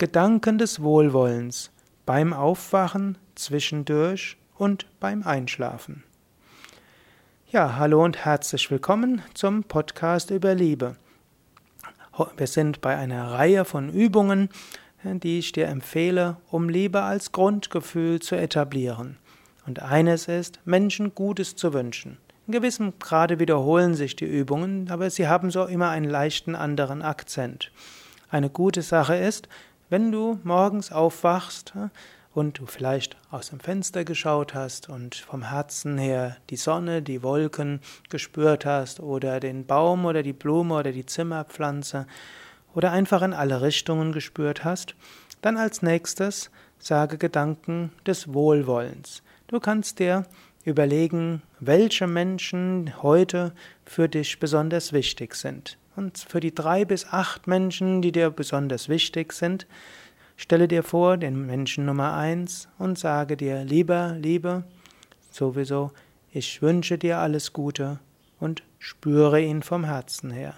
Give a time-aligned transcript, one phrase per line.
[0.00, 1.72] Gedanken des Wohlwollens
[2.06, 6.04] beim Aufwachen, zwischendurch und beim Einschlafen.
[7.50, 10.94] Ja, hallo und herzlich willkommen zum Podcast über Liebe.
[12.36, 14.50] Wir sind bei einer Reihe von Übungen,
[15.02, 19.16] die ich dir empfehle, um Liebe als Grundgefühl zu etablieren.
[19.66, 22.18] Und eines ist, Menschen Gutes zu wünschen.
[22.46, 27.02] In gewissem Grade wiederholen sich die Übungen, aber sie haben so immer einen leichten anderen
[27.02, 27.72] Akzent.
[28.30, 29.48] Eine gute Sache ist,
[29.90, 31.72] wenn du morgens aufwachst
[32.34, 37.22] und du vielleicht aus dem Fenster geschaut hast und vom Herzen her die Sonne, die
[37.22, 37.80] Wolken
[38.10, 42.06] gespürt hast oder den Baum oder die Blume oder die Zimmerpflanze
[42.74, 44.94] oder einfach in alle Richtungen gespürt hast,
[45.42, 49.22] dann als nächstes sage Gedanken des Wohlwollens.
[49.48, 50.26] Du kannst dir
[50.64, 53.52] überlegen, welche Menschen heute
[53.84, 55.78] für dich besonders wichtig sind.
[55.98, 59.66] Und für die drei bis acht Menschen, die dir besonders wichtig sind,
[60.36, 64.62] stelle dir vor den Menschen Nummer eins und sage dir, lieber, Liebe,
[65.32, 65.90] sowieso,
[66.30, 67.98] ich wünsche dir alles Gute
[68.38, 70.54] und spüre ihn vom Herzen her.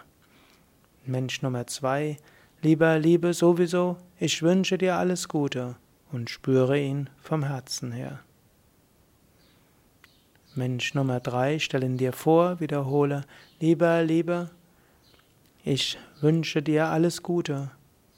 [1.06, 2.18] Mensch Nummer zwei,
[2.60, 5.76] lieber, Liebe, sowieso, ich wünsche dir alles Gute
[6.12, 8.20] und spüre ihn vom Herzen her.
[10.54, 13.24] Mensch Nummer drei, stelle ihn dir vor, wiederhole,
[13.58, 14.50] lieber, Liebe,
[15.64, 17.70] ich wünsche dir alles Gute,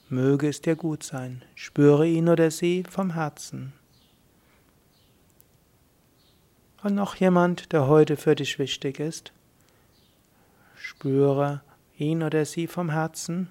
[0.08, 3.72] möge es dir gut sein, spüre ihn oder sie vom Herzen.
[6.82, 9.32] Und noch jemand, der heute für dich wichtig ist,
[10.76, 11.62] spüre
[11.96, 13.48] ihn oder sie vom Herzen,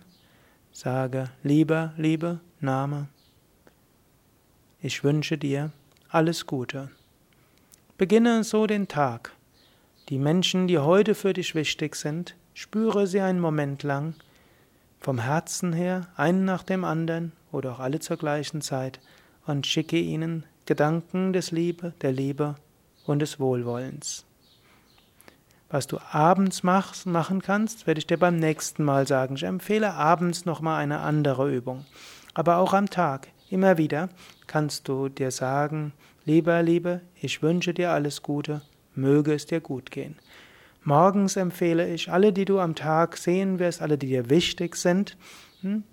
[0.72, 3.08] sage, lieber, liebe, Name,
[4.81, 5.72] ich wünsche dir
[6.09, 6.89] alles Gute.
[7.98, 9.31] Beginne so den Tag.
[10.09, 14.14] Die Menschen, die heute für dich wichtig sind, Spüre sie einen Moment lang,
[15.00, 19.00] vom Herzen her, einen nach dem anderen oder auch alle zur gleichen Zeit,
[19.48, 22.56] und schicke ihnen Gedanken des Liebe, der Liebe
[23.06, 24.26] und des Wohlwollens.
[25.70, 29.36] Was du abends machst, machen kannst, werde ich dir beim nächsten Mal sagen.
[29.36, 31.86] Ich empfehle abends nochmal eine andere Übung.
[32.34, 34.10] Aber auch am Tag, immer wieder,
[34.48, 35.94] kannst du dir sagen,
[36.26, 38.61] lieber Liebe, ich wünsche dir alles Gute,
[38.95, 40.17] möge es dir gut gehen.
[40.83, 45.15] Morgens empfehle ich alle, die du am Tag sehen wirst, alle, die dir wichtig sind,
[45.61, 45.83] hm,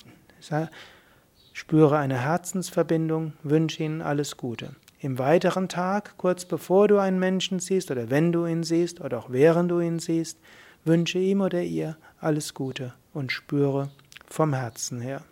[1.53, 4.77] spüre eine Herzensverbindung, wünsche ihnen alles Gute.
[5.01, 9.19] Im weiteren Tag, kurz bevor du einen Menschen siehst oder wenn du ihn siehst oder
[9.19, 10.39] auch während du ihn siehst,
[10.85, 13.91] wünsche ihm oder ihr alles Gute und spüre
[14.27, 15.23] vom Herzen her.